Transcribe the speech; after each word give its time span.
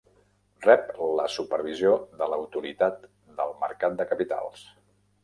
Rep 0.67 0.87
la 1.19 1.25
supervisió 1.33 1.91
de 2.21 2.29
l"Autoritat 2.29 3.05
del 3.41 3.55
mercat 3.65 4.01
de 4.01 4.09
capitals. 4.15 4.65